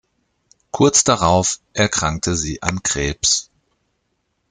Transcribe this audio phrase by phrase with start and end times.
[0.71, 3.51] Kurz darauf erkrankte sie an Krebs.